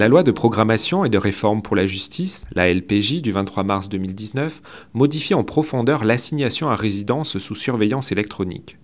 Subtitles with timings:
[0.00, 3.90] La loi de programmation et de réforme pour la justice, la LPJ du 23 mars
[3.90, 4.62] 2019,
[4.94, 8.78] modifie en profondeur l'assignation à résidence sous surveillance électronique,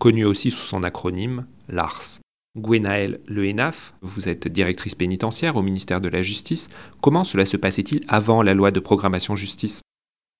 [0.00, 2.18] connue aussi sous son acronyme LARS.
[2.56, 6.70] Gwenaël Lehenaf, vous êtes directrice pénitentiaire au ministère de la Justice.
[7.00, 9.82] Comment cela se passait-il avant la loi de programmation justice?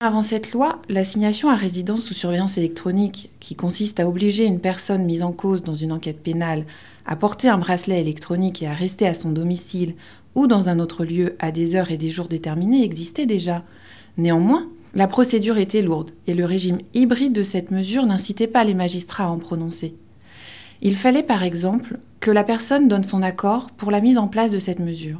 [0.01, 5.03] Avant cette loi, l'assignation à résidence sous surveillance électronique, qui consiste à obliger une personne
[5.03, 6.65] mise en cause dans une enquête pénale
[7.05, 9.95] à porter un bracelet électronique et à rester à son domicile
[10.35, 13.65] ou dans un autre lieu à des heures et des jours déterminés, existait déjà.
[14.17, 18.75] Néanmoins, la procédure était lourde et le régime hybride de cette mesure n'incitait pas les
[18.75, 19.95] magistrats à en prononcer.
[20.81, 24.51] Il fallait par exemple que la personne donne son accord pour la mise en place
[24.51, 25.19] de cette mesure.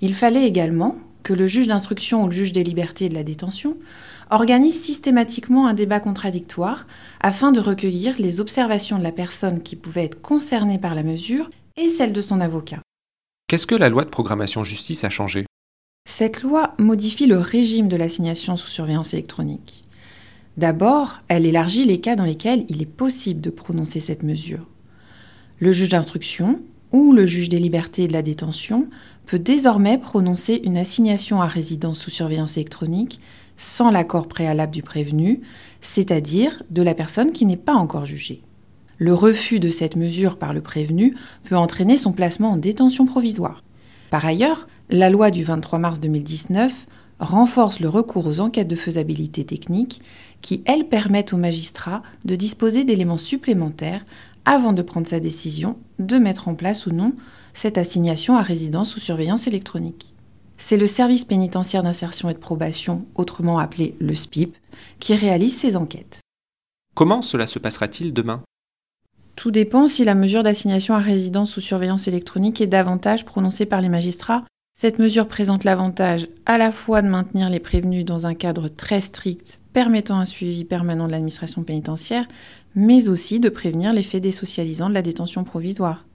[0.00, 3.24] Il fallait également que le juge d'instruction ou le juge des libertés et de la
[3.24, 3.76] détention
[4.30, 6.86] organise systématiquement un débat contradictoire
[7.20, 11.50] afin de recueillir les observations de la personne qui pouvait être concernée par la mesure
[11.76, 12.80] et celles de son avocat.
[13.48, 15.46] Qu'est-ce que la loi de programmation justice a changé?
[16.08, 19.82] Cette loi modifie le régime de l'assignation sous surveillance électronique.
[20.56, 24.66] D'abord, elle élargit les cas dans lesquels il est possible de prononcer cette mesure.
[25.58, 26.60] Le juge d'instruction
[26.94, 28.86] ou le juge des libertés et de la détention
[29.26, 33.20] peut désormais prononcer une assignation à résidence sous surveillance électronique
[33.56, 35.40] sans l'accord préalable du prévenu,
[35.80, 38.42] c'est-à-dire de la personne qui n'est pas encore jugée.
[38.98, 43.64] Le refus de cette mesure par le prévenu peut entraîner son placement en détention provisoire.
[44.10, 46.86] Par ailleurs, la loi du 23 mars 2019
[47.18, 50.00] renforce le recours aux enquêtes de faisabilité technique
[50.42, 54.04] qui, elles, permettent aux magistrats de disposer d'éléments supplémentaires
[54.44, 57.12] avant de prendre sa décision de mettre en place ou non
[57.54, 60.14] cette assignation à résidence sous surveillance électronique.
[60.56, 64.56] C'est le service pénitentiaire d'insertion et de probation, autrement appelé le SPIP,
[65.00, 66.20] qui réalise ces enquêtes.
[66.94, 68.42] Comment cela se passera-t-il demain?
[69.36, 73.80] Tout dépend si la mesure d'assignation à résidence sous surveillance électronique est davantage prononcée par
[73.80, 74.44] les magistrats.
[74.76, 79.00] Cette mesure présente l'avantage à la fois de maintenir les prévenus dans un cadre très
[79.00, 82.26] strict permettant un suivi permanent de l'administration pénitentiaire,
[82.74, 86.06] mais aussi de prévenir l'effet désocialisant de la détention provisoire.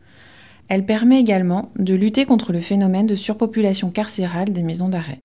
[0.68, 5.20] Elle permet également de lutter contre le phénomène de surpopulation carcérale des maisons d'arrêt.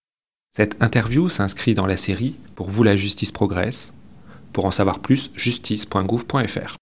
[0.55, 3.95] Cette interview s'inscrit dans la série Pour vous la justice progresse.
[4.53, 6.77] Pour en savoir plus, justice.gouv.fr.